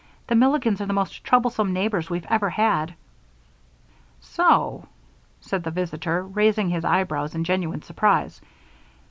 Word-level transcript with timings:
The 0.25 0.33
Milligans 0.35 0.81
are 0.81 0.87
the 0.87 0.93
most 0.93 1.23
troublesome 1.23 1.73
neighbors 1.73 2.09
we've 2.09 2.25
ever 2.27 2.49
had." 2.49 2.95
"So 4.19 4.43
o?" 4.49 4.85
said 5.41 5.63
the 5.63 5.69
visitor, 5.69 6.23
raising 6.23 6.69
his 6.71 6.83
eyebrows 6.83 7.35
in 7.35 7.43
genuine 7.43 7.83
surprise. 7.83 8.41